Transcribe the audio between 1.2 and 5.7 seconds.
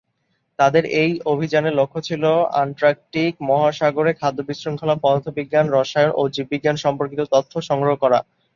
অভিযানের লক্ষ্য ছিল অ্যান্টার্কটিক মহাসাগরে খাদ্য শৃঙ্খলা পদার্থবিজ্ঞান,